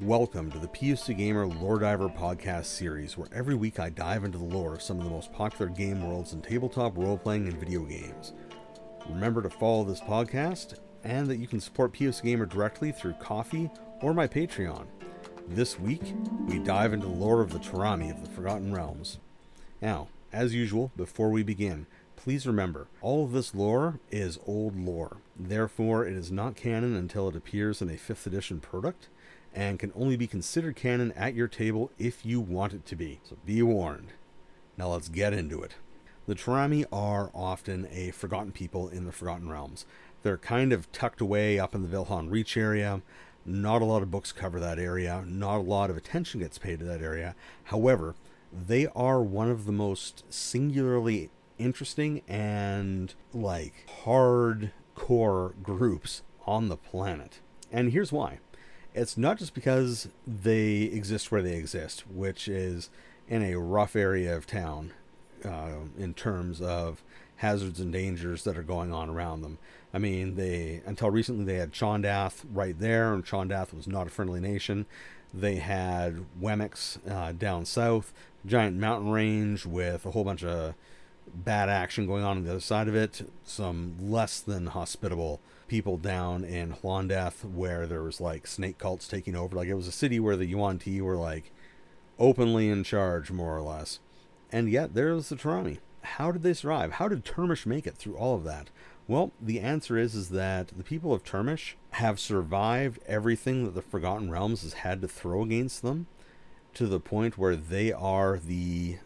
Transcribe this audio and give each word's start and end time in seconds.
Welcome 0.00 0.52
to 0.52 0.60
the 0.60 0.68
POC 0.68 1.16
Gamer 1.16 1.48
Lore 1.48 1.80
Diver 1.80 2.08
podcast 2.08 2.66
series, 2.66 3.18
where 3.18 3.26
every 3.34 3.56
week 3.56 3.80
I 3.80 3.90
dive 3.90 4.22
into 4.22 4.38
the 4.38 4.44
lore 4.44 4.74
of 4.74 4.80
some 4.80 4.98
of 4.98 5.04
the 5.04 5.10
most 5.10 5.32
popular 5.32 5.68
game 5.68 6.06
worlds 6.06 6.32
in 6.32 6.40
tabletop 6.40 6.96
role 6.96 7.18
playing 7.18 7.48
and 7.48 7.58
video 7.58 7.82
games. 7.82 8.32
Remember 9.08 9.42
to 9.42 9.50
follow 9.50 9.82
this 9.82 10.00
podcast 10.00 10.78
and 11.02 11.26
that 11.26 11.38
you 11.38 11.48
can 11.48 11.58
support 11.58 11.94
POC 11.94 12.22
Gamer 12.22 12.46
directly 12.46 12.92
through 12.92 13.14
Ko-fi 13.14 13.68
or 14.00 14.14
my 14.14 14.28
Patreon. 14.28 14.86
This 15.48 15.80
week, 15.80 16.14
we 16.46 16.60
dive 16.60 16.92
into 16.92 17.08
the 17.08 17.12
lore 17.12 17.42
of 17.42 17.50
the 17.50 17.58
Turami 17.58 18.08
of 18.08 18.22
the 18.22 18.30
Forgotten 18.30 18.72
Realms. 18.72 19.18
Now, 19.82 20.06
as 20.32 20.54
usual, 20.54 20.92
before 20.96 21.30
we 21.30 21.42
begin, 21.42 21.86
please 22.14 22.46
remember 22.46 22.86
all 23.00 23.24
of 23.24 23.32
this 23.32 23.52
lore 23.52 23.98
is 24.12 24.38
old 24.46 24.78
lore. 24.78 25.16
Therefore, 25.36 26.06
it 26.06 26.14
is 26.14 26.30
not 26.30 26.54
canon 26.54 26.94
until 26.94 27.28
it 27.28 27.34
appears 27.34 27.82
in 27.82 27.90
a 27.90 27.94
5th 27.94 28.28
edition 28.28 28.60
product 28.60 29.08
and 29.54 29.78
can 29.78 29.92
only 29.94 30.16
be 30.16 30.26
considered 30.26 30.76
canon 30.76 31.12
at 31.12 31.34
your 31.34 31.48
table 31.48 31.90
if 31.98 32.24
you 32.24 32.40
want 32.40 32.72
it 32.72 32.86
to 32.86 32.96
be. 32.96 33.20
So 33.24 33.36
be 33.44 33.62
warned. 33.62 34.12
Now 34.76 34.88
let's 34.88 35.08
get 35.08 35.32
into 35.32 35.62
it. 35.62 35.74
The 36.26 36.34
Turami 36.34 36.84
are 36.92 37.30
often 37.34 37.88
a 37.90 38.10
forgotten 38.10 38.52
people 38.52 38.88
in 38.88 39.06
the 39.06 39.12
Forgotten 39.12 39.48
Realms. 39.48 39.86
They're 40.22 40.36
kind 40.36 40.72
of 40.72 40.92
tucked 40.92 41.20
away 41.20 41.58
up 41.58 41.74
in 41.74 41.82
the 41.82 41.88
Vilhon 41.88 42.30
Reach 42.30 42.56
area. 42.56 43.02
Not 43.46 43.80
a 43.80 43.86
lot 43.86 44.02
of 44.02 44.10
books 44.10 44.30
cover 44.30 44.60
that 44.60 44.78
area. 44.78 45.24
Not 45.26 45.56
a 45.56 45.62
lot 45.62 45.88
of 45.88 45.96
attention 45.96 46.40
gets 46.40 46.58
paid 46.58 46.80
to 46.80 46.84
that 46.84 47.00
area. 47.00 47.34
However, 47.64 48.14
they 48.52 48.86
are 48.88 49.22
one 49.22 49.50
of 49.50 49.64
the 49.64 49.72
most 49.72 50.24
singularly 50.28 51.30
interesting 51.56 52.22
and 52.28 53.14
like 53.32 53.86
hardcore 54.04 55.62
groups 55.62 56.22
on 56.46 56.68
the 56.68 56.76
planet. 56.76 57.40
And 57.72 57.92
here's 57.92 58.12
why 58.12 58.40
it's 58.94 59.16
not 59.16 59.38
just 59.38 59.54
because 59.54 60.08
they 60.26 60.82
exist 60.82 61.30
where 61.30 61.42
they 61.42 61.54
exist, 61.54 62.04
which 62.08 62.48
is 62.48 62.90
in 63.28 63.42
a 63.42 63.58
rough 63.58 63.94
area 63.94 64.36
of 64.36 64.46
town 64.46 64.92
uh, 65.44 65.72
in 65.98 66.14
terms 66.14 66.60
of 66.60 67.02
hazards 67.36 67.78
and 67.78 67.92
dangers 67.92 68.44
that 68.44 68.56
are 68.56 68.62
going 68.62 68.92
on 68.92 69.08
around 69.08 69.42
them. 69.42 69.58
I 69.94 69.98
mean, 69.98 70.34
they 70.34 70.82
until 70.86 71.10
recently 71.10 71.44
they 71.44 71.58
had 71.58 71.72
Chondath 71.72 72.44
right 72.52 72.78
there, 72.78 73.14
and 73.14 73.24
Chondath 73.24 73.72
was 73.72 73.86
not 73.86 74.06
a 74.06 74.10
friendly 74.10 74.40
nation. 74.40 74.86
They 75.32 75.56
had 75.56 76.24
Wemix 76.40 76.98
uh, 77.10 77.32
down 77.32 77.64
south, 77.64 78.12
giant 78.46 78.76
mountain 78.76 79.10
range 79.10 79.66
with 79.66 80.06
a 80.06 80.10
whole 80.10 80.24
bunch 80.24 80.42
of 80.42 80.74
bad 81.34 81.68
action 81.68 82.06
going 82.06 82.24
on 82.24 82.38
on 82.38 82.44
the 82.44 82.50
other 82.50 82.60
side 82.60 82.88
of 82.88 82.94
it. 82.94 83.28
Some 83.44 83.96
less 84.00 84.40
than 84.40 84.66
hospitable 84.66 85.40
people 85.66 85.96
down 85.98 86.44
in 86.44 86.72
Hlondath 86.72 87.44
where 87.44 87.86
there 87.86 88.02
was 88.02 88.20
like 88.20 88.46
snake 88.46 88.78
cults 88.78 89.06
taking 89.06 89.36
over. 89.36 89.56
Like 89.56 89.68
it 89.68 89.74
was 89.74 89.88
a 89.88 89.92
city 89.92 90.18
where 90.18 90.36
the 90.36 90.46
Yuan 90.46 90.78
Ti 90.78 91.00
were 91.00 91.16
like 91.16 91.52
openly 92.18 92.68
in 92.68 92.84
charge, 92.84 93.30
more 93.30 93.56
or 93.56 93.62
less. 93.62 94.00
And 94.50 94.70
yet 94.70 94.94
there 94.94 95.14
was 95.14 95.28
the 95.28 95.36
Turami. 95.36 95.78
How 96.02 96.32
did 96.32 96.42
they 96.42 96.54
survive? 96.54 96.92
How 96.92 97.08
did 97.08 97.24
Turmish 97.24 97.66
make 97.66 97.86
it 97.86 97.96
through 97.96 98.16
all 98.16 98.34
of 98.34 98.44
that? 98.44 98.70
Well, 99.06 99.32
the 99.40 99.60
answer 99.60 99.96
is 99.96 100.14
is 100.14 100.30
that 100.30 100.68
the 100.68 100.84
people 100.84 101.12
of 101.12 101.24
Turmish 101.24 101.76
have 101.92 102.20
survived 102.20 102.98
everything 103.06 103.64
that 103.64 103.74
the 103.74 103.82
Forgotten 103.82 104.30
Realms 104.30 104.62
has 104.62 104.74
had 104.74 105.00
to 105.00 105.08
throw 105.08 105.42
against 105.42 105.82
them 105.82 106.06
to 106.74 106.86
the 106.86 107.00
point 107.00 107.38
where 107.38 107.56
they 107.56 107.92
are 107.92 108.38
the 108.38 108.98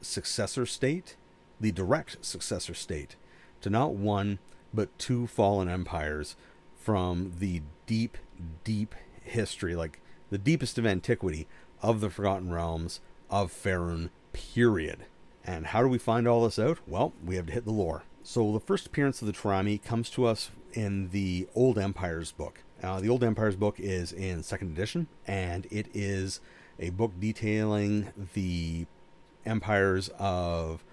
successor 0.00 0.64
state, 0.64 1.16
the 1.60 1.72
direct 1.72 2.24
successor 2.24 2.74
state 2.74 3.16
to 3.60 3.70
not 3.70 3.94
one 3.94 4.38
but 4.72 4.96
two 4.98 5.26
fallen 5.26 5.68
empires 5.68 6.36
from 6.76 7.32
the 7.38 7.62
deep, 7.86 8.16
deep 8.64 8.94
history, 9.22 9.74
like 9.74 10.00
the 10.30 10.38
deepest 10.38 10.78
of 10.78 10.86
antiquity 10.86 11.46
of 11.82 12.00
the 12.00 12.10
Forgotten 12.10 12.50
Realms 12.50 13.00
of 13.28 13.52
Faerun, 13.52 14.10
period. 14.32 15.04
And 15.44 15.68
how 15.68 15.82
do 15.82 15.88
we 15.88 15.98
find 15.98 16.26
all 16.26 16.44
this 16.44 16.58
out? 16.58 16.78
Well, 16.86 17.12
we 17.24 17.36
have 17.36 17.46
to 17.46 17.52
hit 17.52 17.64
the 17.64 17.72
lore. 17.72 18.04
So 18.22 18.52
the 18.52 18.60
first 18.60 18.86
appearance 18.86 19.20
of 19.20 19.26
the 19.26 19.32
Turami 19.32 19.82
comes 19.82 20.10
to 20.10 20.26
us 20.26 20.50
in 20.72 21.10
the 21.10 21.48
Old 21.54 21.78
Empires 21.78 22.32
book. 22.32 22.62
Uh, 22.82 23.00
the 23.00 23.08
Old 23.08 23.24
Empires 23.24 23.56
book 23.56 23.76
is 23.78 24.12
in 24.12 24.42
second 24.42 24.72
edition, 24.72 25.08
and 25.26 25.66
it 25.70 25.88
is 25.92 26.40
a 26.78 26.90
book 26.90 27.12
detailing 27.18 28.12
the 28.34 28.86
empires 29.44 30.10
of 30.18 30.84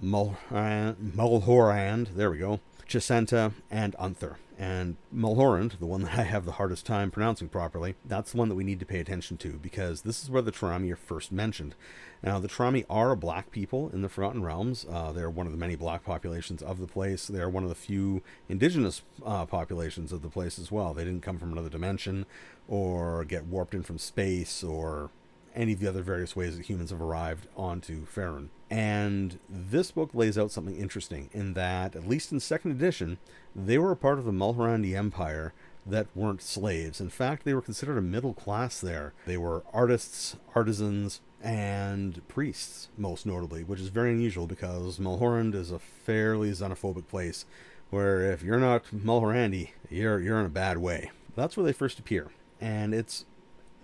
Mulhorand, 0.00 2.08
there 2.14 2.30
we 2.30 2.38
go, 2.38 2.60
Chessenta, 2.86 3.52
and 3.70 3.94
Unther. 3.98 4.36
And 4.58 4.96
Mulhorand, 5.14 5.78
the 5.78 5.86
one 5.86 6.02
that 6.02 6.18
I 6.18 6.22
have 6.22 6.44
the 6.44 6.52
hardest 6.52 6.86
time 6.86 7.10
pronouncing 7.10 7.48
properly, 7.48 7.94
that's 8.04 8.32
the 8.32 8.38
one 8.38 8.48
that 8.48 8.54
we 8.54 8.64
need 8.64 8.80
to 8.80 8.86
pay 8.86 9.00
attention 9.00 9.36
to 9.38 9.54
because 9.54 10.02
this 10.02 10.22
is 10.22 10.30
where 10.30 10.42
the 10.42 10.52
Turami 10.52 10.92
are 10.92 10.96
first 10.96 11.32
mentioned. 11.32 11.74
Now, 12.22 12.38
the 12.38 12.48
Turami 12.48 12.84
are 12.88 13.12
a 13.12 13.16
black 13.16 13.50
people 13.50 13.90
in 13.90 14.02
the 14.02 14.08
Forgotten 14.08 14.42
Realms. 14.42 14.86
Uh, 14.90 15.12
they're 15.12 15.30
one 15.30 15.46
of 15.46 15.52
the 15.52 15.58
many 15.58 15.76
black 15.76 16.04
populations 16.04 16.62
of 16.62 16.78
the 16.78 16.86
place. 16.86 17.26
They're 17.26 17.50
one 17.50 17.62
of 17.62 17.68
the 17.68 17.74
few 17.74 18.22
indigenous 18.48 19.02
uh, 19.24 19.46
populations 19.46 20.12
of 20.12 20.22
the 20.22 20.30
place 20.30 20.58
as 20.58 20.72
well. 20.72 20.94
They 20.94 21.04
didn't 21.04 21.22
come 21.22 21.38
from 21.38 21.52
another 21.52 21.68
dimension 21.68 22.26
or 22.68 23.24
get 23.24 23.46
warped 23.46 23.74
in 23.74 23.82
from 23.82 23.98
space 23.98 24.64
or 24.64 25.10
any 25.54 25.72
of 25.72 25.80
the 25.80 25.88
other 25.88 26.02
various 26.02 26.34
ways 26.34 26.56
that 26.56 26.66
humans 26.66 26.90
have 26.90 27.00
arrived 27.00 27.46
onto 27.56 28.06
Faerun. 28.06 28.48
And 28.68 29.38
this 29.48 29.92
book 29.92 30.10
lays 30.12 30.36
out 30.36 30.50
something 30.50 30.76
interesting 30.76 31.30
in 31.32 31.54
that, 31.54 31.94
at 31.94 32.08
least 32.08 32.32
in 32.32 32.40
second 32.40 32.72
edition, 32.72 33.18
they 33.54 33.78
were 33.78 33.92
a 33.92 33.96
part 33.96 34.18
of 34.18 34.24
the 34.24 34.32
Mulhorandi 34.32 34.96
Empire 34.96 35.52
that 35.86 36.08
weren't 36.16 36.42
slaves. 36.42 37.00
In 37.00 37.10
fact, 37.10 37.44
they 37.44 37.54
were 37.54 37.62
considered 37.62 37.96
a 37.96 38.02
middle 38.02 38.34
class 38.34 38.80
there. 38.80 39.12
They 39.24 39.36
were 39.36 39.62
artists, 39.72 40.36
artisans, 40.54 41.20
and 41.40 42.26
priests, 42.26 42.88
most 42.98 43.24
notably, 43.24 43.62
which 43.62 43.80
is 43.80 43.88
very 43.88 44.10
unusual 44.10 44.48
because 44.48 44.98
Mulhorand 44.98 45.54
is 45.54 45.70
a 45.70 45.78
fairly 45.78 46.50
xenophobic 46.50 47.06
place 47.06 47.44
where 47.90 48.32
if 48.32 48.42
you're 48.42 48.58
not 48.58 48.84
Mulhorandi, 48.92 49.70
you're, 49.88 50.20
you're 50.20 50.40
in 50.40 50.46
a 50.46 50.50
bad 50.50 50.78
way. 50.78 51.12
That's 51.36 51.56
where 51.56 51.64
they 51.64 51.72
first 51.72 52.00
appear. 52.00 52.28
And 52.60 52.92
it's 52.92 53.26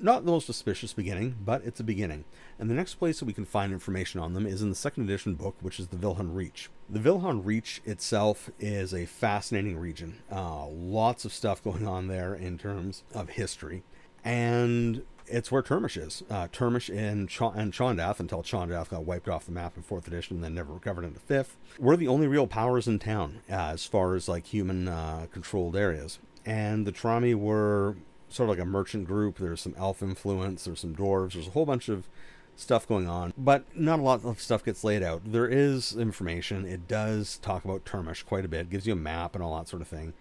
not 0.02 0.24
the 0.24 0.30
most 0.30 0.50
auspicious 0.50 0.92
beginning, 0.92 1.36
but 1.44 1.62
it's 1.64 1.80
a 1.80 1.84
beginning. 1.84 2.24
And 2.58 2.68
the 2.68 2.74
next 2.74 2.96
place 2.96 3.20
that 3.20 3.24
we 3.24 3.32
can 3.32 3.44
find 3.44 3.72
information 3.72 4.20
on 4.20 4.34
them 4.34 4.46
is 4.46 4.60
in 4.60 4.68
the 4.68 4.74
second 4.74 5.04
edition 5.04 5.34
book, 5.34 5.56
which 5.60 5.78
is 5.78 5.88
the 5.88 5.96
Vilhon 5.96 6.34
Reach. 6.34 6.70
The 6.90 6.98
Vilhon 6.98 7.42
Reach 7.44 7.80
itself 7.84 8.50
is 8.58 8.92
a 8.92 9.06
fascinating 9.06 9.78
region. 9.78 10.18
Uh, 10.30 10.66
lots 10.66 11.24
of 11.24 11.32
stuff 11.32 11.62
going 11.62 11.86
on 11.86 12.08
there 12.08 12.34
in 12.34 12.58
terms 12.58 13.04
of 13.14 13.30
history. 13.30 13.84
And 14.24 15.04
it's 15.26 15.50
where 15.50 15.62
Turmish 15.62 15.96
is. 15.96 16.22
Uh, 16.28 16.48
Turmish 16.50 16.88
and, 16.88 17.28
Ch- 17.28 17.42
and 17.54 17.72
Chondath, 17.72 18.20
until 18.20 18.42
Chondath 18.42 18.90
got 18.90 19.04
wiped 19.04 19.28
off 19.28 19.46
the 19.46 19.52
map 19.52 19.76
in 19.76 19.82
fourth 19.82 20.06
edition 20.06 20.36
and 20.36 20.44
then 20.44 20.54
never 20.54 20.72
recovered 20.72 21.04
into 21.04 21.20
fifth, 21.20 21.56
were 21.78 21.96
the 21.96 22.08
only 22.08 22.26
real 22.26 22.46
powers 22.46 22.88
in 22.88 22.98
town 22.98 23.40
uh, 23.50 23.54
as 23.54 23.86
far 23.86 24.14
as 24.14 24.28
like 24.28 24.46
human 24.46 24.88
uh, 24.88 25.26
controlled 25.32 25.76
areas. 25.76 26.18
And 26.44 26.86
the 26.86 26.92
Turami 26.92 27.34
were 27.36 27.96
sort 28.32 28.48
of 28.48 28.56
like 28.56 28.62
a 28.62 28.68
merchant 28.68 29.06
group. 29.06 29.38
There's 29.38 29.60
some 29.60 29.74
elf 29.78 30.02
influence. 30.02 30.64
There's 30.64 30.80
some 30.80 30.94
dwarves. 30.94 31.34
There's 31.34 31.48
a 31.48 31.52
whole 31.52 31.66
bunch 31.66 31.88
of 31.88 32.08
stuff 32.56 32.86
going 32.86 33.08
on, 33.08 33.32
but 33.36 33.64
not 33.76 33.98
a 33.98 34.02
lot 34.02 34.24
of 34.24 34.40
stuff 34.40 34.64
gets 34.64 34.84
laid 34.84 35.02
out. 35.02 35.22
There 35.24 35.48
is 35.48 35.96
information. 35.96 36.66
It 36.66 36.86
does 36.86 37.38
talk 37.38 37.64
about 37.64 37.84
Turmish 37.84 38.22
quite 38.22 38.44
a 38.44 38.48
bit. 38.48 38.62
It 38.62 38.70
gives 38.70 38.86
you 38.86 38.92
a 38.92 38.96
map 38.96 39.34
and 39.34 39.42
all 39.42 39.56
that 39.56 39.68
sort 39.68 39.82
of 39.82 39.88
thing. 39.88 40.12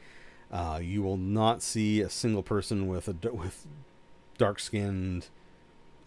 Uh, 0.52 0.80
you 0.82 1.02
will 1.02 1.18
not 1.18 1.62
see 1.62 2.02
a 2.02 2.10
single 2.10 2.44
person 2.44 2.88
with 2.88 3.08
a 3.08 3.32
with 3.32 3.66
dark 4.38 4.60
skinned 4.60 5.28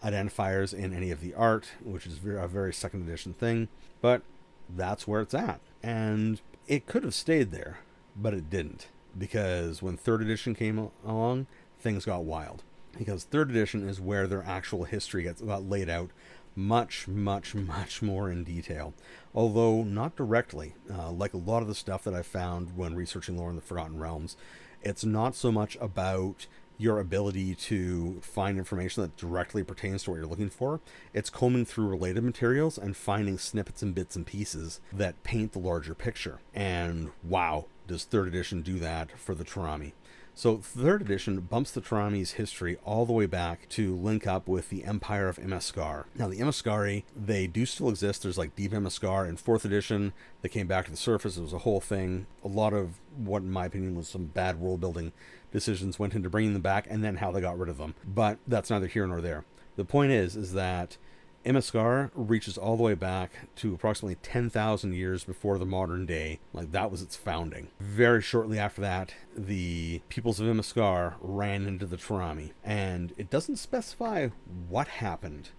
identifiers 0.03 0.73
in 0.73 0.93
any 0.93 1.09
of 1.09 1.21
the 1.21 1.33
art, 1.33 1.69
which 1.83 2.05
is 2.05 2.19
a 2.23 2.47
very 2.47 2.73
second 2.73 3.07
edition 3.07 3.33
thing. 3.33 3.67
But 4.01 4.21
that's 4.69 5.07
where 5.07 5.21
it's 5.21 5.33
at, 5.33 5.61
and 5.81 6.41
it 6.67 6.85
could 6.85 7.03
have 7.03 7.13
stayed 7.13 7.51
there, 7.51 7.79
but 8.15 8.33
it 8.33 8.49
didn't 8.49 8.87
because 9.17 9.81
when 9.81 9.97
third 9.97 10.21
edition 10.21 10.53
came 10.55 10.91
along, 11.05 11.47
things 11.85 12.03
got 12.03 12.23
wild 12.23 12.63
because 12.97 13.25
third 13.25 13.51
edition 13.51 13.87
is 13.87 14.01
where 14.01 14.25
their 14.25 14.43
actual 14.43 14.85
history 14.85 15.21
gets 15.21 15.39
got 15.39 15.69
laid 15.69 15.87
out 15.87 16.09
much, 16.55 17.07
much, 17.07 17.53
much 17.53 18.01
more 18.01 18.31
in 18.31 18.43
detail. 18.43 18.95
Although 19.35 19.83
not 19.83 20.15
directly, 20.15 20.73
uh, 20.91 21.11
like 21.11 21.35
a 21.35 21.37
lot 21.37 21.61
of 21.61 21.67
the 21.67 21.75
stuff 21.75 22.03
that 22.05 22.15
I 22.15 22.23
found 22.23 22.75
when 22.75 22.95
researching 22.95 23.37
lore 23.37 23.51
in 23.51 23.55
the 23.55 23.61
Forgotten 23.61 23.99
Realms, 23.99 24.35
it's 24.81 25.05
not 25.05 25.35
so 25.35 25.51
much 25.51 25.77
about 25.79 26.47
your 26.79 26.99
ability 26.99 27.53
to 27.53 28.19
find 28.21 28.57
information 28.57 29.03
that 29.03 29.15
directly 29.15 29.63
pertains 29.63 30.03
to 30.03 30.09
what 30.09 30.17
you're 30.17 30.25
looking 30.25 30.49
for. 30.49 30.81
It's 31.13 31.29
combing 31.29 31.65
through 31.65 31.87
related 31.87 32.23
materials 32.23 32.79
and 32.79 32.97
finding 32.97 33.37
snippets 33.37 33.83
and 33.83 33.93
bits 33.93 34.15
and 34.15 34.25
pieces 34.25 34.81
that 34.91 35.23
paint 35.23 35.51
the 35.51 35.59
larger 35.59 35.93
picture. 35.93 36.39
And 36.53 37.11
wow, 37.23 37.67
does 37.87 38.05
third 38.05 38.27
edition 38.27 38.63
do 38.63 38.79
that 38.79 39.17
for 39.19 39.35
the 39.35 39.45
Turami? 39.45 39.93
So, 40.37 40.57
third 40.57 41.01
edition 41.01 41.39
bumps 41.39 41.71
the 41.71 41.79
Turami's 41.79 42.33
history 42.33 42.75
all 42.83 43.05
the 43.05 43.13
way 43.13 43.25
back 43.25 43.69
to 43.69 43.95
link 43.95 44.27
up 44.27 44.49
with 44.49 44.69
the 44.69 44.83
Empire 44.83 45.29
of 45.29 45.37
Imaskar. 45.37 46.03
Now, 46.13 46.27
the 46.27 46.39
Imaskari, 46.39 47.03
they 47.15 47.47
do 47.47 47.65
still 47.65 47.87
exist. 47.87 48.23
There's 48.23 48.37
like 48.37 48.53
Deep 48.53 48.73
Imaskar 48.73 49.29
in 49.29 49.37
fourth 49.37 49.63
edition. 49.63 50.11
They 50.41 50.49
came 50.49 50.67
back 50.67 50.85
to 50.85 50.91
the 50.91 50.97
surface. 50.97 51.37
It 51.37 51.41
was 51.41 51.53
a 51.53 51.59
whole 51.59 51.79
thing. 51.79 52.27
A 52.43 52.49
lot 52.49 52.73
of 52.73 52.99
what, 53.15 53.43
in 53.43 53.49
my 53.49 53.67
opinion, 53.67 53.95
was 53.95 54.09
some 54.09 54.25
bad 54.25 54.59
world 54.59 54.81
building 54.81 55.13
decisions 55.53 55.99
went 55.99 56.13
into 56.13 56.29
bringing 56.29 56.51
them 56.51 56.61
back 56.61 56.85
and 56.89 57.01
then 57.01 57.15
how 57.15 57.31
they 57.31 57.39
got 57.39 57.57
rid 57.57 57.69
of 57.69 57.77
them. 57.77 57.95
But 58.05 58.37
that's 58.45 58.69
neither 58.69 58.87
here 58.87 59.07
nor 59.07 59.21
there. 59.21 59.45
The 59.77 59.85
point 59.85 60.11
is, 60.11 60.35
is 60.35 60.51
that 60.51 60.97
Imaskar 61.45 62.09
reaches 62.15 62.57
all 62.57 62.75
the 62.75 62.81
way 62.81 62.95
back 62.95 63.55
to 63.57 63.75
approximately 63.75 64.15
10,000 64.15 64.93
years 64.93 65.23
before 65.23 65.59
the 65.59 65.65
modern 65.65 66.07
day. 66.07 66.39
Like 66.53 66.71
that 66.71 66.89
was 66.89 67.03
its 67.03 67.15
founding. 67.15 67.67
Very 67.79 68.21
shortly 68.21 68.57
after 68.57 68.81
that, 68.81 69.13
the 69.37 70.01
peoples 70.09 70.39
of 70.39 70.47
Imaskar 70.47 71.15
ran 71.21 71.67
into 71.67 71.85
the 71.85 71.97
Turami. 71.97 72.51
And 72.63 73.13
it 73.15 73.29
doesn't 73.29 73.57
specify 73.57 74.29
what 74.67 74.87
happened 74.87 75.49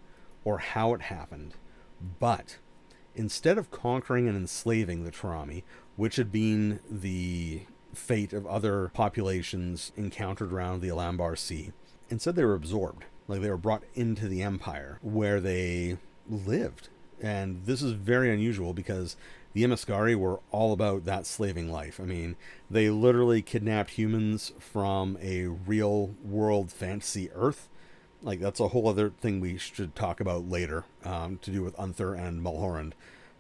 or 0.44 0.58
how 0.58 0.92
it 0.92 1.02
happened, 1.02 1.54
but 2.18 2.58
instead 3.14 3.56
of 3.56 3.70
conquering 3.70 4.28
and 4.28 4.36
enslaving 4.36 5.04
the 5.04 5.12
Turami, 5.12 5.62
which 5.94 6.16
had 6.16 6.32
been 6.32 6.80
the 6.90 7.62
fate 7.94 8.32
of 8.32 8.46
other 8.46 8.90
populations 8.92 9.92
encountered 9.96 10.52
around 10.52 10.80
the 10.80 10.88
Alamber 10.88 11.38
Sea, 11.38 11.72
instead 12.10 12.34
they 12.34 12.44
were 12.44 12.54
absorbed 12.54 13.04
like 13.28 13.40
they 13.40 13.50
were 13.50 13.56
brought 13.56 13.82
into 13.94 14.28
the 14.28 14.42
empire 14.42 14.98
where 15.02 15.40
they 15.40 15.98
lived. 16.28 16.88
And 17.20 17.64
this 17.64 17.82
is 17.82 17.92
very 17.92 18.32
unusual 18.32 18.72
because 18.72 19.16
the 19.52 19.64
Imaskari 19.64 20.14
were 20.14 20.40
all 20.50 20.72
about 20.72 21.04
that 21.06 21.26
slaving 21.26 21.70
life. 21.72 21.98
I 21.98 22.04
mean, 22.04 22.36
they 22.70 22.90
literally 22.90 23.40
kidnapped 23.40 23.92
humans 23.92 24.52
from 24.58 25.16
a 25.22 25.46
real 25.46 26.14
world 26.22 26.70
fantasy 26.70 27.30
Earth. 27.34 27.68
Like, 28.22 28.40
that's 28.40 28.60
a 28.60 28.68
whole 28.68 28.88
other 28.88 29.10
thing 29.10 29.40
we 29.40 29.56
should 29.56 29.94
talk 29.94 30.20
about 30.20 30.48
later 30.48 30.84
um, 31.04 31.38
to 31.42 31.50
do 31.50 31.62
with 31.62 31.76
Unther 31.76 32.18
and 32.18 32.42
Mulhorand. 32.42 32.92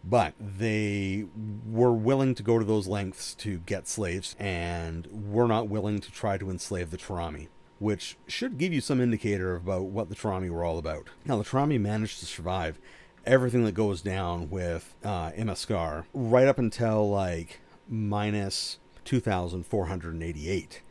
But 0.02 0.34
they 0.38 1.26
were 1.68 1.92
willing 1.92 2.34
to 2.36 2.42
go 2.42 2.58
to 2.58 2.64
those 2.64 2.86
lengths 2.86 3.34
to 3.34 3.58
get 3.58 3.88
slaves 3.88 4.36
and 4.38 5.08
were 5.30 5.48
not 5.48 5.68
willing 5.68 5.98
to 5.98 6.12
try 6.12 6.38
to 6.38 6.48
enslave 6.48 6.90
the 6.90 6.96
Turami 6.96 7.48
which 7.78 8.16
should 8.26 8.58
give 8.58 8.72
you 8.72 8.80
some 8.80 9.00
indicator 9.00 9.56
about 9.56 9.84
what 9.84 10.08
the 10.08 10.14
Turami 10.14 10.50
were 10.50 10.64
all 10.64 10.78
about. 10.78 11.08
Now, 11.24 11.36
the 11.36 11.44
Turami 11.44 11.80
managed 11.80 12.20
to 12.20 12.26
survive 12.26 12.78
everything 13.24 13.64
that 13.64 13.72
goes 13.72 14.02
down 14.02 14.48
with 14.50 14.94
uh, 15.04 15.30
Imaskar 15.32 16.04
right 16.14 16.46
up 16.46 16.58
until 16.58 17.10
like 17.10 17.60
minus 17.88 18.78
2,488 19.04 20.82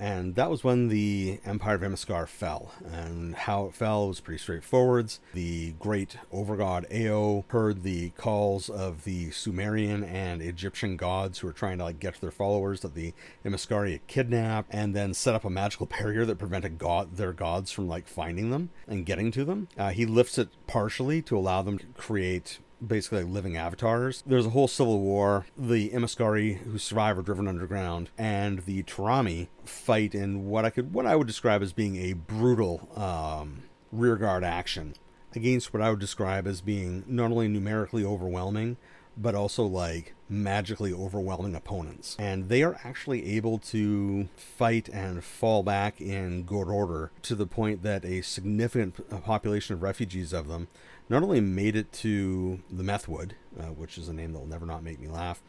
and 0.00 0.34
that 0.36 0.50
was 0.50 0.64
when 0.64 0.88
the 0.88 1.40
Empire 1.44 1.74
of 1.74 1.82
Imaskar 1.82 2.26
fell. 2.26 2.72
And 2.90 3.34
how 3.34 3.66
it 3.66 3.74
fell 3.74 4.08
was 4.08 4.20
pretty 4.20 4.38
straightforward. 4.38 5.12
The 5.34 5.72
great 5.72 6.16
overgod 6.32 6.90
Ao 6.90 7.44
heard 7.48 7.82
the 7.82 8.10
calls 8.10 8.70
of 8.70 9.04
the 9.04 9.30
Sumerian 9.30 10.02
and 10.02 10.40
Egyptian 10.40 10.96
gods 10.96 11.38
who 11.38 11.46
were 11.46 11.52
trying 11.52 11.76
to 11.78 11.84
like 11.84 12.00
get 12.00 12.14
to 12.14 12.20
their 12.22 12.30
followers 12.30 12.80
that 12.80 12.94
the 12.94 13.12
Imaskari 13.44 13.92
had 13.92 14.06
kidnapped, 14.06 14.72
and 14.72 14.96
then 14.96 15.12
set 15.12 15.34
up 15.34 15.44
a 15.44 15.50
magical 15.50 15.84
barrier 15.98 16.24
that 16.24 16.38
prevented 16.38 16.78
god 16.78 17.16
their 17.16 17.34
gods 17.34 17.70
from 17.70 17.86
like 17.86 18.08
finding 18.08 18.50
them 18.50 18.70
and 18.88 19.04
getting 19.04 19.30
to 19.32 19.44
them. 19.44 19.68
Uh, 19.76 19.90
he 19.90 20.06
lifts 20.06 20.38
it 20.38 20.48
partially 20.66 21.20
to 21.20 21.36
allow 21.36 21.60
them 21.60 21.78
to 21.78 21.86
create 21.96 22.58
basically 22.84 23.22
like 23.24 23.32
living 23.32 23.56
avatars. 23.56 24.22
There's 24.26 24.46
a 24.46 24.50
whole 24.50 24.68
civil 24.68 25.00
war. 25.00 25.46
The 25.56 25.90
Imaskari 25.90 26.58
who 26.58 26.78
survive 26.78 27.18
are 27.18 27.22
driven 27.22 27.48
underground, 27.48 28.10
and 28.18 28.60
the 28.60 28.82
Turami 28.82 29.48
fight 29.64 30.14
in 30.14 30.48
what 30.48 30.64
I 30.64 30.70
could 30.70 30.92
what 30.92 31.06
I 31.06 31.16
would 31.16 31.26
describe 31.26 31.62
as 31.62 31.72
being 31.72 31.96
a 31.96 32.14
brutal 32.14 32.88
um, 32.96 33.62
rearguard 33.92 34.44
action 34.44 34.94
against 35.34 35.72
what 35.72 35.82
I 35.82 35.90
would 35.90 36.00
describe 36.00 36.46
as 36.46 36.60
being 36.60 37.04
not 37.06 37.30
only 37.30 37.48
numerically 37.48 38.04
overwhelming, 38.04 38.76
but 39.16 39.34
also 39.34 39.64
like 39.64 40.14
magically 40.28 40.92
overwhelming 40.92 41.54
opponents. 41.54 42.16
And 42.18 42.48
they 42.48 42.62
are 42.62 42.78
actually 42.84 43.36
able 43.36 43.58
to 43.58 44.28
fight 44.36 44.88
and 44.88 45.22
fall 45.22 45.62
back 45.62 46.00
in 46.00 46.44
good 46.44 46.68
order 46.68 47.10
to 47.22 47.34
the 47.34 47.46
point 47.46 47.82
that 47.82 48.04
a 48.04 48.22
significant 48.22 49.22
population 49.24 49.74
of 49.74 49.82
refugees 49.82 50.32
of 50.32 50.48
them 50.48 50.68
not 51.10 51.24
only 51.24 51.40
made 51.40 51.76
it 51.76 51.92
to 51.92 52.60
the 52.70 52.84
Methwood, 52.84 53.34
uh, 53.58 53.64
which 53.64 53.98
is 53.98 54.08
a 54.08 54.12
name 54.12 54.32
that 54.32 54.38
will 54.38 54.46
never 54.46 54.64
not 54.64 54.84
make 54.84 55.00
me 55.00 55.08
laugh, 55.08 55.42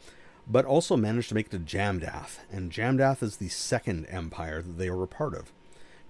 but 0.46 0.64
also 0.64 0.96
managed 0.96 1.28
to 1.28 1.34
make 1.36 1.46
it 1.46 1.52
to 1.52 1.58
Jamdath. 1.58 2.38
And 2.50 2.72
Jamdath 2.72 3.22
is 3.22 3.36
the 3.36 3.48
second 3.48 4.06
empire 4.06 4.60
that 4.60 4.76
they 4.76 4.90
were 4.90 5.04
a 5.04 5.08
part 5.08 5.34
of. 5.34 5.52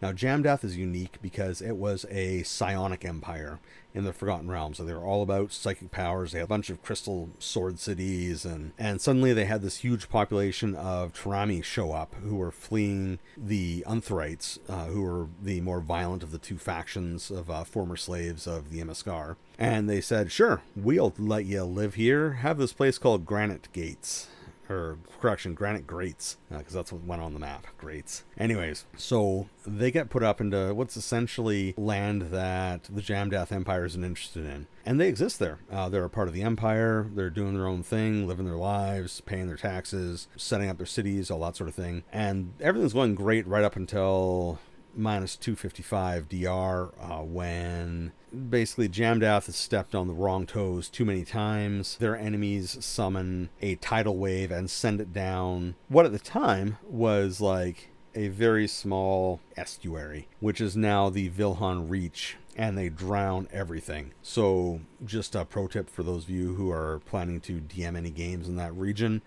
Now, 0.03 0.11
Jamdath 0.11 0.65
is 0.65 0.77
unique 0.77 1.19
because 1.23 1.63
it 1.63 1.77
was 1.77 2.05
a 2.11 2.43
psionic 2.43 3.05
empire 3.05 3.61
in 3.95 4.03
the 4.03 4.13
Forgotten 4.13 4.51
Realms. 4.51 4.79
So 4.79 4.85
they 4.85 4.93
were 4.93 5.05
all 5.05 5.23
about 5.23 5.53
psychic 5.53 5.93
powers. 5.93 6.33
They 6.33 6.41
had 6.41 6.47
a 6.47 6.49
bunch 6.49 6.71
of 6.71 6.83
crystal 6.83 7.31
sword 7.39 7.79
cities, 7.79 8.45
and, 8.45 8.73
and 8.77 9.01
suddenly 9.01 9.33
they 9.33 9.45
had 9.45 9.63
this 9.63 9.77
huge 9.77 10.09
population 10.09 10.75
of 10.75 11.13
Turami 11.13 11.63
show 11.63 11.93
up 11.93 12.17
who 12.17 12.35
were 12.35 12.51
fleeing 12.51 13.21
the 13.37 13.85
Untherites, 13.87 14.59
uh, 14.69 14.87
who 14.87 15.03
were 15.03 15.29
the 15.41 15.61
more 15.61 15.81
violent 15.81 16.25
of 16.25 16.33
the 16.33 16.39
two 16.39 16.59
factions 16.59 17.31
of 17.31 17.49
uh, 17.49 17.63
former 17.63 17.97
slaves 17.97 18.49
of 18.49 18.71
the 18.71 18.81
Imaskar. 18.81 19.37
And 19.57 19.89
they 19.89 20.01
said, 20.01 20.33
Sure, 20.33 20.63
we'll 20.75 21.15
let 21.17 21.45
you 21.45 21.63
live 21.63 21.95
here. 21.95 22.33
Have 22.33 22.59
this 22.59 22.73
place 22.73 22.99
called 22.99 23.25
Granite 23.25 23.69
Gates 23.73 24.27
or 24.73 24.99
correction, 25.21 25.55
granite 25.55 25.87
grates, 25.87 26.37
because 26.51 26.75
uh, 26.75 26.79
that's 26.79 26.93
what 26.93 27.05
went 27.05 27.23
on 27.23 27.35
the 27.35 27.41
map. 27.41 27.67
Grates. 27.79 28.25
Anyways, 28.39 28.87
so 28.97 29.49
they 29.67 29.91
get 29.91 30.11
put 30.11 30.23
up 30.23 30.41
into 30.41 30.75
what's 30.75 30.97
essentially 30.97 31.75
land 31.77 32.23
that 32.23 32.85
the 32.85 33.03
Jamdath 33.03 33.53
Empire 33.53 33.85
isn't 33.85 34.05
interested 34.05 34.45
in, 34.45 34.67
and 34.85 35.01
they 35.01 35.09
exist 35.09 35.39
there. 35.39 35.59
Uh, 35.71 35.89
they're 35.89 36.05
a 36.05 36.11
part 36.11 36.29
of 36.29 36.35
the 36.35 36.43
empire. 36.43 37.09
They're 37.15 37.31
doing 37.31 37.55
their 37.55 37.67
own 37.67 37.83
thing, 37.83 38.27
living 38.27 38.47
their 38.47 38.57
lives, 38.57 39.21
paying 39.21 39.47
their 39.47 39.57
taxes, 39.57 40.29
setting 40.37 40.69
up 40.69 40.77
their 40.79 40.87
cities, 40.87 41.31
all 41.31 41.41
that 41.41 41.57
sort 41.57 41.69
of 41.69 41.75
thing, 41.75 42.05
and 42.13 42.53
everything's 42.61 42.93
going 42.93 43.15
great 43.15 43.47
right 43.47 43.65
up 43.65 43.77
until 43.77 44.59
minus 44.97 45.37
255 45.37 46.29
DR 46.29 46.93
uh, 47.00 47.23
when 47.23 48.12
basically 48.50 48.89
Jamdath 48.89 49.47
has 49.47 49.56
stepped 49.56 49.94
on 49.94 50.06
the 50.06 50.15
wrong 50.15 50.47
toes 50.47 50.89
too 50.89 51.05
many 51.05 51.25
times. 51.25 51.97
Their 51.97 52.17
enemies 52.17 52.77
summon 52.85 53.50
a 53.61 53.77
tidal 53.77 54.17
wave 54.17 54.50
and 54.50 54.71
send 54.71 55.00
it 55.00 55.12
down 55.12 55.75
what 55.89 56.06
at 56.06 56.12
the 56.12 56.19
time 56.19 56.79
was 56.89 57.41
like 57.41 57.91
a 58.15 58.29
very 58.29 58.69
small 58.69 59.41
estuary, 59.56 60.29
which 60.41 60.61
is 60.61 60.77
now 60.77 61.09
the 61.09 61.31
Vilhon 61.31 61.89
Reach, 61.89 62.37
and 62.56 62.77
they 62.77 62.89
drown 62.89 63.49
everything. 63.50 64.12
So, 64.23 64.81
just 65.05 65.35
a 65.35 65.44
pro 65.44 65.67
tip 65.67 65.89
for 65.89 66.03
those 66.03 66.25
of 66.25 66.31
you 66.31 66.55
who 66.55 66.71
are 66.71 67.00
planning 67.06 67.41
to 67.43 67.61
DM 67.61 67.97
any 67.97 68.11
games 68.11 68.49
in 68.49 68.56
that 68.56 68.75
region 68.75 69.23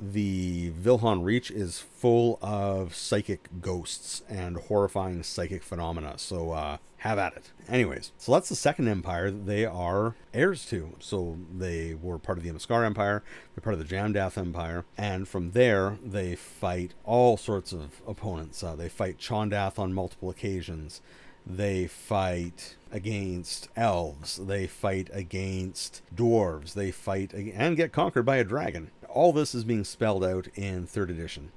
the 0.00 0.70
Vilhon 0.72 1.22
Reach 1.24 1.50
is 1.50 1.78
full 1.78 2.38
of 2.40 2.94
psychic 2.94 3.48
ghosts 3.60 4.22
and 4.28 4.56
horrifying 4.56 5.22
psychic 5.22 5.62
phenomena. 5.62 6.14
So 6.16 6.52
uh, 6.52 6.78
have 6.98 7.18
at 7.18 7.36
it. 7.36 7.50
Anyways, 7.68 8.12
so 8.18 8.32
that's 8.32 8.48
the 8.48 8.56
second 8.56 8.88
empire 8.88 9.30
that 9.30 9.46
they 9.46 9.66
are 9.66 10.16
heirs 10.32 10.64
to. 10.66 10.96
So 11.00 11.38
they 11.54 11.94
were 11.94 12.18
part 12.18 12.38
of 12.38 12.44
the 12.44 12.50
Imaskar 12.50 12.84
Empire, 12.84 13.22
they're 13.54 13.62
part 13.62 13.74
of 13.74 13.86
the 13.86 13.94
Jamdath 13.94 14.38
Empire, 14.38 14.84
and 14.96 15.28
from 15.28 15.52
there 15.52 15.98
they 16.04 16.34
fight 16.34 16.94
all 17.04 17.36
sorts 17.36 17.72
of 17.72 18.00
opponents. 18.06 18.62
Uh, 18.62 18.74
they 18.74 18.88
fight 18.88 19.18
Chondath 19.18 19.78
on 19.78 19.92
multiple 19.92 20.30
occasions. 20.30 21.00
They 21.46 21.86
fight 21.86 22.76
against 22.92 23.68
elves. 23.74 24.36
They 24.36 24.66
fight 24.66 25.08
against 25.12 26.02
dwarves. 26.14 26.74
They 26.74 26.90
fight 26.90 27.32
and 27.32 27.76
get 27.76 27.92
conquered 27.92 28.26
by 28.26 28.36
a 28.36 28.44
dragon 28.44 28.90
all 29.12 29.32
this 29.32 29.54
is 29.54 29.64
being 29.64 29.84
spelled 29.84 30.24
out 30.24 30.48
in 30.54 30.86
third 30.86 31.10
edition. 31.10 31.52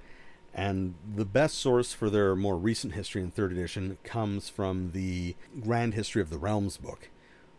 And 0.53 0.95
the 1.15 1.25
best 1.25 1.57
source 1.57 1.93
for 1.93 2.09
their 2.09 2.35
more 2.35 2.57
recent 2.57 2.93
history 2.93 3.21
in 3.21 3.31
third 3.31 3.51
edition 3.51 3.97
comes 4.03 4.49
from 4.49 4.91
the 4.91 5.35
Grand 5.61 5.95
History 5.95 6.21
of 6.21 6.29
the 6.29 6.37
Realms 6.37 6.77
book, 6.77 7.09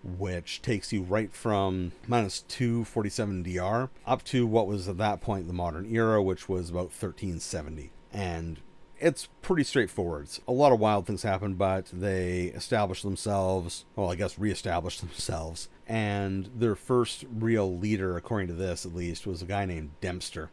which 0.04 0.62
takes 0.62 0.92
you 0.92 1.02
right 1.02 1.34
from 1.34 1.92
minus 2.06 2.42
247 2.42 3.42
DR 3.42 3.90
up 4.06 4.22
to 4.24 4.46
what 4.46 4.68
was 4.68 4.88
at 4.88 4.98
that 4.98 5.20
point 5.20 5.48
the 5.48 5.52
modern 5.52 5.92
era, 5.92 6.22
which 6.22 6.48
was 6.48 6.70
about 6.70 6.92
1370. 6.92 7.90
And 8.12 8.60
it's 8.98 9.28
pretty 9.42 9.64
straightforward. 9.64 10.28
A 10.46 10.52
lot 10.52 10.72
of 10.72 10.80
wild 10.80 11.06
things 11.06 11.22
happen, 11.22 11.54
but 11.54 11.86
they 11.92 12.44
establish 12.54 13.02
themselves, 13.02 13.84
well, 13.96 14.10
I 14.10 14.14
guess 14.14 14.38
reestablish 14.38 15.00
themselves. 15.00 15.68
And 15.86 16.50
their 16.54 16.74
first 16.74 17.24
real 17.32 17.76
leader, 17.76 18.16
according 18.16 18.48
to 18.48 18.54
this 18.54 18.86
at 18.86 18.94
least, 18.94 19.26
was 19.26 19.42
a 19.42 19.46
guy 19.46 19.64
named 19.64 19.90
Dempster, 20.00 20.50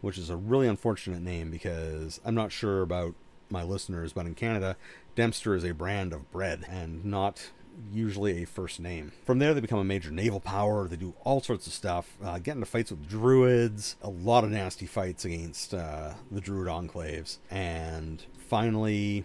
which 0.00 0.16
is 0.16 0.30
a 0.30 0.36
really 0.36 0.66
unfortunate 0.68 1.20
name 1.20 1.50
because 1.50 2.20
I'm 2.24 2.34
not 2.34 2.52
sure 2.52 2.82
about 2.82 3.14
my 3.50 3.62
listeners, 3.62 4.12
but 4.12 4.26
in 4.26 4.34
Canada, 4.34 4.76
Dempster 5.16 5.54
is 5.54 5.64
a 5.64 5.74
brand 5.74 6.12
of 6.12 6.30
bread 6.30 6.64
and 6.68 7.04
not 7.04 7.50
usually 7.92 8.42
a 8.42 8.46
first 8.46 8.80
name. 8.80 9.12
From 9.24 9.38
there, 9.38 9.54
they 9.54 9.60
become 9.60 9.78
a 9.78 9.84
major 9.84 10.10
naval 10.10 10.40
power. 10.40 10.88
They 10.88 10.96
do 10.96 11.14
all 11.24 11.40
sorts 11.40 11.66
of 11.66 11.72
stuff, 11.72 12.16
uh, 12.22 12.38
get 12.38 12.54
into 12.54 12.66
fights 12.66 12.90
with 12.90 13.08
druids, 13.08 13.96
a 14.02 14.10
lot 14.10 14.44
of 14.44 14.50
nasty 14.50 14.86
fights 14.86 15.24
against 15.24 15.74
uh, 15.74 16.14
the 16.30 16.40
druid 16.40 16.68
enclaves, 16.68 17.38
and 17.50 18.24
finally, 18.48 19.24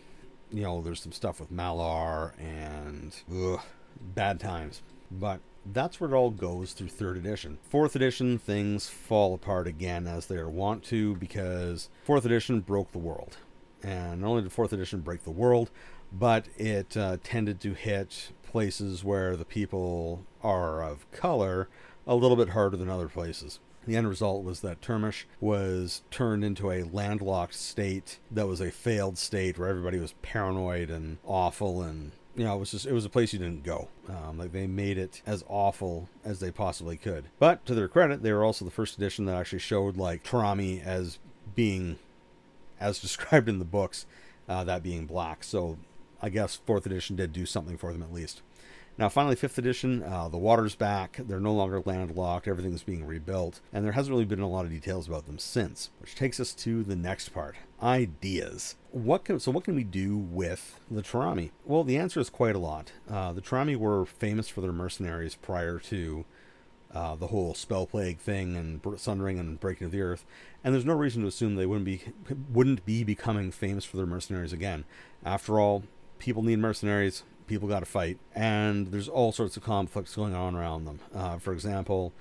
you 0.52 0.64
know, 0.64 0.82
there's 0.82 1.02
some 1.02 1.12
stuff 1.12 1.40
with 1.40 1.52
Malar 1.52 2.34
and 2.40 3.16
ugh, 3.32 3.62
bad 4.00 4.40
times. 4.40 4.82
But 5.12 5.40
that's 5.66 6.00
where 6.00 6.10
it 6.12 6.16
all 6.16 6.30
goes 6.30 6.74
through 6.74 6.90
third 6.90 7.18
edition. 7.18 7.58
Fourth 7.70 7.96
edition, 7.96 8.38
things 8.38 8.88
fall 8.88 9.34
apart 9.34 9.68
again 9.68 10.08
as 10.08 10.28
they 10.28 10.36
are 10.36 10.50
wont 10.50 10.84
to 10.86 11.16
because 11.16 11.90
fourth 12.04 12.26
edition 12.26 12.60
broke 12.62 12.92
the 12.92 12.98
world. 13.00 13.38
And 13.86 14.22
not 14.22 14.30
only 14.30 14.42
did 14.42 14.52
fourth 14.52 14.74
edition 14.74 15.02
break 15.02 15.24
the 15.24 15.32
world, 15.32 15.70
but 16.12 16.48
it 16.58 16.98
uh, 16.98 17.18
tended 17.24 17.60
to 17.62 17.74
hit 17.74 18.32
places 18.44 19.04
where 19.04 19.36
the 19.36 19.46
people 19.46 20.26
are 20.42 20.84
of 20.84 21.10
color 21.12 21.70
a 22.08 22.16
little 22.16 22.38
bit 22.38 22.50
harder 22.50 22.78
than 22.78 22.90
other 22.90 23.08
places. 23.08 23.60
The 23.86 23.96
end 23.96 24.10
result 24.10 24.44
was 24.44 24.62
that 24.62 24.82
Turmish 24.82 25.28
was 25.40 26.02
turned 26.10 26.44
into 26.44 26.72
a 26.72 26.84
landlocked 26.84 27.54
state 27.54 28.18
that 28.32 28.48
was 28.48 28.60
a 28.60 28.72
failed 28.72 29.20
state 29.20 29.60
where 29.60 29.70
everybody 29.70 30.00
was 30.00 30.14
paranoid 30.24 30.90
and 30.90 31.18
awful 31.24 31.84
and 31.84 32.12
you 32.36 32.44
know, 32.44 32.56
it 32.56 32.60
was 32.60 32.72
just 32.72 32.86
it 32.86 32.92
was 32.92 33.06
a 33.06 33.10
place 33.10 33.32
you 33.32 33.40
didn't 33.40 33.64
go. 33.64 33.88
Um, 34.10 34.38
like 34.38 34.52
they 34.52 34.68
made 34.68 34.98
it 34.98 35.22
as 35.26 35.44
awful 35.48 36.10
as 36.26 36.40
they 36.40 36.52
possibly 36.52 36.98
could. 36.98 37.26
But 37.40 37.66
to 37.66 37.74
their 37.74 37.88
credit, 37.88 38.24
they 38.24 38.34
were 38.34 38.44
also 38.44 38.66
the 38.66 38.72
first 38.72 38.98
edition 38.98 39.26
that 39.26 39.36
actually 39.36 39.60
showed 39.60 39.96
like 39.96 40.24
Turami 40.24 40.84
as 40.84 41.20
being, 41.56 41.98
as 42.80 43.00
described 43.02 43.50
in 43.50 43.60
the 43.60 43.66
books, 43.66 44.06
uh, 44.48 44.64
that 44.64 44.84
being 44.84 45.06
black. 45.06 45.44
So 45.44 45.78
I 46.22 46.30
guess 46.30 46.56
fourth 46.56 46.86
edition 46.86 47.16
did 47.16 47.34
do 47.34 47.46
something 47.46 47.78
for 47.78 47.92
them 47.92 48.04
at 48.04 48.14
least. 48.14 48.42
Now, 48.98 49.10
finally, 49.10 49.36
fifth 49.36 49.58
edition, 49.58 50.04
uh, 50.04 50.30
the 50.30 50.38
water's 50.38 50.76
back. 50.76 51.20
They're 51.20 51.40
no 51.42 51.54
longer 51.54 51.84
landlocked. 51.86 52.48
Everything's 52.48 52.84
being 52.84 53.06
rebuilt. 53.06 53.60
And 53.74 53.84
there 53.84 53.92
hasn't 53.92 54.14
really 54.14 54.24
been 54.24 54.40
a 54.40 54.48
lot 54.48 54.64
of 54.64 54.72
details 54.72 55.08
about 55.08 55.26
them 55.26 55.38
since, 55.38 55.90
which 56.00 56.16
takes 56.16 56.40
us 56.40 56.54
to 56.54 56.82
the 56.82 56.96
next 56.96 57.30
part 57.30 57.56
ideas. 57.84 58.76
What 58.92 59.26
can, 59.26 59.40
so, 59.42 59.52
what 59.52 59.66
can 59.66 59.76
we 59.76 59.84
do 59.84 60.16
with 60.16 60.80
the 60.90 61.02
Turami? 61.02 61.52
Well, 61.66 61.84
the 61.84 61.98
answer 61.98 62.22
is 62.22 62.30
quite 62.30 62.56
a 62.56 62.60
lot. 62.60 62.94
Uh, 63.10 63.34
the 63.34 63.42
Turami 63.42 63.76
were 63.76 64.06
famous 64.06 64.48
for 64.48 64.62
their 64.62 64.72
mercenaries 64.72 65.36
prior 65.36 65.78
to 65.80 66.24
uh, 66.94 67.16
the 67.16 67.28
whole 67.28 67.54
spell 67.54 67.86
plague 67.86 68.20
thing 68.20 68.56
and 68.56 69.00
sundering 69.00 69.40
and 69.40 69.60
breaking 69.60 69.86
of 69.86 69.92
the 69.92 70.02
earth, 70.02 70.26
and 70.64 70.74
there's 70.74 70.86
no 70.86 70.94
reason 70.94 71.22
to 71.22 71.28
assume 71.28 71.56
they 71.56 71.66
wouldn't 71.66 71.86
be 71.86 72.02
wouldn't 72.52 72.86
be 72.86 73.04
becoming 73.04 73.52
famous 73.52 73.86
for 73.86 73.98
their 73.98 74.06
mercenaries 74.06 74.54
again. 74.54 74.86
After 75.24 75.60
all, 75.60 75.84
people 76.20 76.44
need 76.44 76.60
mercenaries 76.60 77.24
people 77.48 77.68
got 77.68 77.80
to 77.80 77.86
fight, 77.86 78.18
and 78.34 78.88
there's 78.88 79.10
all 79.10 79.32
sorts 79.32 79.58
of 79.58 79.64
conflicts 79.64 80.16
going 80.16 80.34
on 80.34 80.56
around 80.56 80.86
them. 80.86 81.00
Uh, 81.14 81.38
for 81.38 81.54
example, 81.54 82.14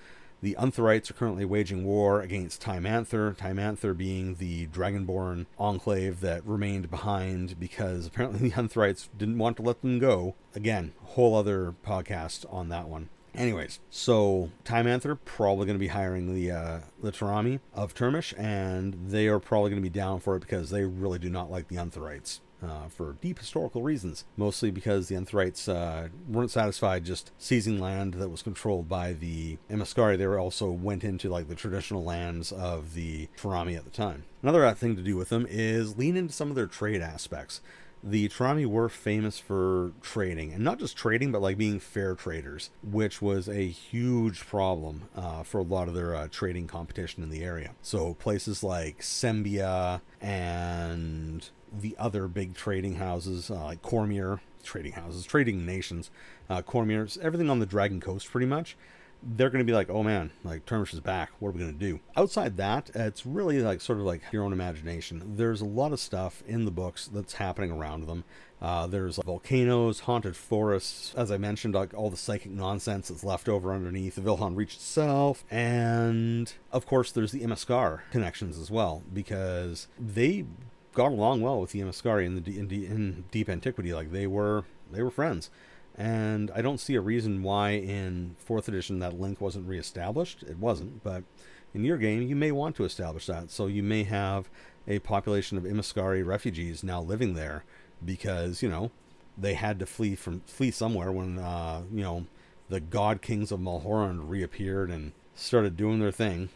the 0.42 0.56
Untherites 0.59 1.11
are 1.11 1.14
currently 1.14 1.44
waging 1.44 1.85
war 1.85 2.21
against 2.21 2.62
Tymanther, 2.62 3.37
Tymanther 3.37 3.97
being 3.97 4.35
the 4.35 4.66
Dragonborn 4.66 5.47
enclave 5.59 6.21
that 6.21 6.44
remained 6.47 6.90
behind 6.90 7.59
because 7.59 8.06
apparently 8.06 8.49
the 8.50 8.56
Untherites 8.56 9.09
didn't 9.16 9.38
want 9.38 9.56
to 9.56 9.62
let 9.62 9.80
them 9.80 9.99
go. 9.99 10.35
Again, 10.54 10.92
whole 11.02 11.35
other 11.35 11.75
podcast 11.85 12.44
on 12.52 12.68
that 12.68 12.88
one. 12.88 13.09
Anyways, 13.34 13.80
so 13.90 14.50
Tymanther 14.64 15.18
probably 15.24 15.66
going 15.66 15.76
to 15.76 15.80
be 15.80 15.88
hiring 15.88 16.34
the 16.34 16.50
uh, 16.52 16.80
the 17.02 17.10
Turami 17.10 17.60
of 17.74 17.92
Turmish, 17.92 18.32
and 18.38 18.96
they 19.08 19.26
are 19.26 19.40
probably 19.40 19.70
going 19.70 19.82
to 19.82 19.88
be 19.88 19.92
down 19.92 20.20
for 20.20 20.36
it 20.36 20.40
because 20.40 20.70
they 20.70 20.84
really 20.84 21.18
do 21.18 21.28
not 21.28 21.50
like 21.50 21.68
the 21.68 21.76
Untherites 21.76 22.40
uh, 22.62 22.88
for 22.88 23.16
deep 23.20 23.38
historical 23.38 23.82
reasons, 23.82 24.24
mostly 24.36 24.70
because 24.70 25.08
the 25.08 25.16
Untherites 25.16 25.68
uh, 25.68 26.08
weren't 26.28 26.50
satisfied 26.50 27.04
just 27.04 27.32
seizing 27.38 27.80
land 27.80 28.14
that 28.14 28.28
was 28.28 28.42
controlled 28.42 28.88
by 28.88 29.12
the 29.12 29.58
Imaskari. 29.70 30.16
They 30.16 30.26
also 30.26 30.70
went 30.70 31.04
into 31.04 31.28
like 31.28 31.48
the 31.48 31.54
traditional 31.54 32.04
lands 32.04 32.52
of 32.52 32.94
the 32.94 33.28
Turami 33.36 33.76
at 33.76 33.84
the 33.84 33.90
time. 33.90 34.24
Another 34.42 34.72
thing 34.74 34.96
to 34.96 35.02
do 35.02 35.16
with 35.16 35.30
them 35.30 35.46
is 35.48 35.98
lean 35.98 36.16
into 36.16 36.32
some 36.32 36.50
of 36.50 36.56
their 36.56 36.66
trade 36.66 37.00
aspects 37.00 37.60
the 38.06 38.28
Turami 38.28 38.66
were 38.66 38.90
famous 38.90 39.38
for 39.38 39.92
trading, 40.02 40.52
and 40.52 40.62
not 40.62 40.78
just 40.78 40.94
trading, 40.94 41.32
but 41.32 41.40
like 41.40 41.56
being 41.56 41.80
fair 41.80 42.14
traders, 42.14 42.70
which 42.82 43.23
was 43.23 43.49
a 43.49 43.66
huge 43.66 44.40
problem 44.40 45.08
uh, 45.16 45.42
for 45.42 45.58
a 45.58 45.62
lot 45.62 45.88
of 45.88 45.94
their 45.94 46.14
uh, 46.14 46.28
trading 46.30 46.66
competition 46.66 47.23
in 47.23 47.30
the 47.30 47.42
area. 47.42 47.70
So 47.80 48.12
places 48.14 48.62
like 48.62 49.00
Sembia 49.00 50.02
and 50.20 51.49
the 51.73 51.96
other 51.99 52.28
big 52.28 52.54
trading 52.54 52.96
houses 52.96 53.50
uh, 53.50 53.64
like 53.64 53.82
Cormyr, 53.82 54.40
trading 54.62 54.92
houses, 54.92 55.25
trading 55.25 55.64
nations, 55.64 56.11
uh, 56.50 56.61
Cormyr, 56.61 57.18
everything 57.20 57.49
on 57.49 57.58
the 57.58 57.66
Dragon 57.66 58.00
Coast 58.00 58.30
pretty 58.30 58.46
much. 58.46 58.76
They're 59.26 59.50
going 59.50 59.64
to 59.64 59.70
be 59.70 59.74
like, 59.74 59.88
oh 59.90 60.02
man, 60.02 60.30
like 60.42 60.66
Turmish 60.66 60.92
is 60.92 61.00
back. 61.00 61.30
What 61.38 61.48
are 61.48 61.52
we 61.52 61.60
going 61.60 61.72
to 61.72 61.78
do? 61.78 62.00
Outside 62.16 62.56
that, 62.58 62.90
it's 62.94 63.24
really 63.24 63.60
like 63.60 63.80
sort 63.80 63.98
of 63.98 64.04
like 64.04 64.22
your 64.32 64.44
own 64.44 64.52
imagination. 64.52 65.36
There's 65.36 65.60
a 65.60 65.66
lot 65.66 65.92
of 65.92 66.00
stuff 66.00 66.42
in 66.46 66.64
the 66.64 66.70
books 66.70 67.06
that's 67.06 67.34
happening 67.34 67.70
around 67.70 68.06
them. 68.06 68.24
Uh, 68.60 68.86
there's 68.86 69.18
like, 69.18 69.26
volcanoes, 69.26 70.00
haunted 70.00 70.36
forests, 70.36 71.14
as 71.16 71.30
I 71.30 71.36
mentioned, 71.36 71.74
like 71.74 71.92
all 71.92 72.08
the 72.08 72.16
psychic 72.16 72.50
nonsense 72.50 73.08
that's 73.08 73.24
left 73.24 73.48
over 73.48 73.74
underneath 73.74 74.14
the 74.14 74.22
Vilhon 74.22 74.56
Reach 74.56 74.74
itself, 74.74 75.44
and 75.50 76.50
of 76.72 76.86
course 76.86 77.12
there's 77.12 77.32
the 77.32 77.40
Imaskar 77.40 78.00
connections 78.10 78.58
as 78.58 78.70
well 78.70 79.02
because 79.12 79.88
they 79.98 80.46
got 80.94 81.12
along 81.12 81.42
well 81.42 81.60
with 81.60 81.72
the 81.72 81.80
Imaskari 81.80 82.24
in 82.24 82.42
the 82.42 82.58
in, 82.58 82.70
in 82.70 83.24
deep 83.30 83.50
antiquity. 83.50 83.92
Like 83.92 84.12
they 84.12 84.26
were 84.26 84.64
they 84.90 85.02
were 85.02 85.10
friends, 85.10 85.50
and 85.96 86.50
I 86.54 86.62
don't 86.62 86.80
see 86.80 86.94
a 86.94 87.00
reason 87.00 87.42
why 87.42 87.70
in 87.70 88.36
fourth 88.38 88.68
edition 88.68 88.98
that 88.98 89.18
link 89.18 89.40
wasn't 89.40 89.68
reestablished. 89.68 90.42
It 90.42 90.58
wasn't, 90.58 91.02
but 91.04 91.24
in 91.72 91.84
your 91.84 91.98
game 91.98 92.22
you 92.22 92.36
may 92.36 92.52
want 92.52 92.76
to 92.76 92.84
establish 92.84 93.26
that. 93.26 93.50
So 93.50 93.66
you 93.66 93.82
may 93.82 94.04
have 94.04 94.48
a 94.86 94.98
population 94.98 95.56
of 95.56 95.64
Imaskari 95.64 96.24
refugees 96.24 96.82
now 96.82 97.00
living 97.00 97.34
there 97.34 97.64
because 98.04 98.62
you 98.62 98.68
know 98.68 98.90
they 99.36 99.54
had 99.54 99.78
to 99.78 99.86
flee 99.86 100.14
from 100.14 100.40
flee 100.46 100.70
somewhere 100.70 101.12
when 101.12 101.38
uh, 101.38 101.82
you 101.92 102.02
know 102.02 102.26
the 102.68 102.80
god 102.80 103.22
kings 103.22 103.52
of 103.52 103.60
Mulhorand 103.60 104.28
reappeared 104.28 104.90
and 104.90 105.12
started 105.34 105.76
doing 105.76 106.00
their 106.00 106.12
thing, 106.12 106.48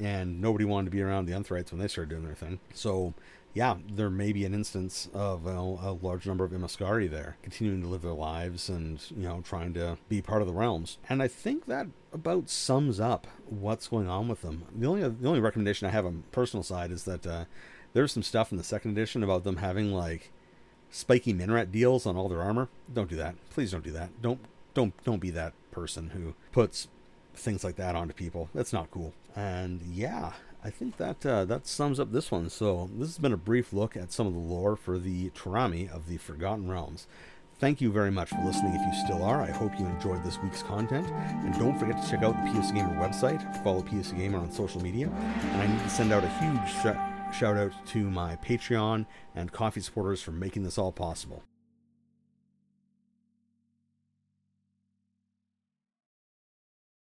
and 0.00 0.40
nobody 0.40 0.64
wanted 0.64 0.86
to 0.86 0.90
be 0.90 1.02
around 1.02 1.26
the 1.26 1.32
Untherites 1.32 1.70
when 1.70 1.80
they 1.80 1.88
started 1.88 2.10
doing 2.10 2.24
their 2.24 2.34
thing. 2.34 2.60
So 2.74 3.14
yeah, 3.56 3.76
there 3.90 4.10
may 4.10 4.34
be 4.34 4.44
an 4.44 4.52
instance 4.52 5.08
of 5.14 5.46
a 5.46 5.58
large 5.62 6.26
number 6.26 6.44
of 6.44 6.50
Imaskari 6.50 7.10
there, 7.10 7.38
continuing 7.42 7.80
to 7.80 7.88
live 7.88 8.02
their 8.02 8.12
lives 8.12 8.68
and, 8.68 9.02
you 9.16 9.22
know, 9.22 9.40
trying 9.40 9.72
to 9.72 9.96
be 10.10 10.20
part 10.20 10.42
of 10.42 10.46
the 10.46 10.52
realms. 10.52 10.98
And 11.08 11.22
I 11.22 11.28
think 11.28 11.64
that 11.64 11.86
about 12.12 12.50
sums 12.50 13.00
up 13.00 13.26
what's 13.48 13.88
going 13.88 14.10
on 14.10 14.28
with 14.28 14.42
them. 14.42 14.66
The 14.78 14.86
only 14.86 15.08
the 15.08 15.26
only 15.26 15.40
recommendation 15.40 15.88
I 15.88 15.90
have 15.90 16.04
on 16.04 16.24
personal 16.32 16.62
side 16.62 16.90
is 16.90 17.04
that 17.04 17.26
uh, 17.26 17.46
there's 17.94 18.12
some 18.12 18.22
stuff 18.22 18.52
in 18.52 18.58
the 18.58 18.62
second 18.62 18.90
edition 18.90 19.22
about 19.22 19.44
them 19.44 19.56
having 19.56 19.90
like 19.90 20.32
spiky 20.90 21.32
Minret 21.32 21.72
deals 21.72 22.04
on 22.04 22.14
all 22.14 22.28
their 22.28 22.42
armor. 22.42 22.68
Don't 22.92 23.08
do 23.08 23.16
that. 23.16 23.36
Please 23.48 23.70
don't 23.70 23.84
do 23.84 23.92
that. 23.92 24.20
Don't 24.20 24.40
don't 24.74 24.92
don't 25.02 25.18
be 25.20 25.30
that 25.30 25.54
person 25.70 26.10
who 26.10 26.34
puts 26.52 26.88
things 27.34 27.64
like 27.64 27.76
that 27.76 27.96
onto 27.96 28.12
people. 28.12 28.50
That's 28.54 28.74
not 28.74 28.90
cool. 28.90 29.14
And 29.34 29.80
yeah, 29.80 30.32
I 30.66 30.70
think 30.70 30.96
that 30.96 31.24
uh, 31.24 31.44
that 31.44 31.68
sums 31.68 32.00
up 32.00 32.10
this 32.10 32.32
one. 32.32 32.50
So 32.50 32.90
this 32.92 33.06
has 33.06 33.18
been 33.18 33.32
a 33.32 33.36
brief 33.36 33.72
look 33.72 33.96
at 33.96 34.10
some 34.10 34.26
of 34.26 34.32
the 34.32 34.40
lore 34.40 34.74
for 34.74 34.98
the 34.98 35.30
Turami 35.30 35.88
of 35.88 36.08
the 36.08 36.16
Forgotten 36.16 36.68
Realms. 36.68 37.06
Thank 37.60 37.80
you 37.80 37.92
very 37.92 38.10
much 38.10 38.30
for 38.30 38.42
listening 38.44 38.74
if 38.74 38.80
you 38.80 39.04
still 39.04 39.22
are. 39.22 39.40
I 39.40 39.52
hope 39.52 39.78
you 39.78 39.86
enjoyed 39.86 40.24
this 40.24 40.42
week's 40.42 40.64
content. 40.64 41.06
And 41.08 41.54
don't 41.54 41.78
forget 41.78 42.02
to 42.02 42.10
check 42.10 42.24
out 42.24 42.32
the 42.32 42.50
POC 42.50 42.74
Gamer 42.74 42.96
website, 43.00 43.62
follow 43.62 43.80
POC 43.80 44.18
Gamer 44.18 44.38
on 44.38 44.50
social 44.50 44.82
media. 44.82 45.06
And 45.06 45.62
I 45.62 45.68
need 45.68 45.82
to 45.84 45.88
send 45.88 46.12
out 46.12 46.24
a 46.24 46.28
huge 46.40 46.68
sh- 46.68 47.38
shout 47.38 47.56
out 47.56 47.72
to 47.92 48.10
my 48.10 48.34
Patreon 48.34 49.06
and 49.36 49.52
Ko-fi 49.52 49.80
supporters 49.80 50.20
for 50.20 50.32
making 50.32 50.64
this 50.64 50.78
all 50.78 50.90
possible. 50.90 51.44